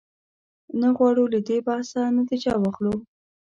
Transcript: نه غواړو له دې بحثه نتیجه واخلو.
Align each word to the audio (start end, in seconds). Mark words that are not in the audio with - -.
نه 0.79 0.87
غواړو 0.97 1.23
له 1.33 1.39
دې 1.47 1.57
بحثه 1.67 2.01
نتیجه 2.17 2.53
واخلو. 2.57 2.93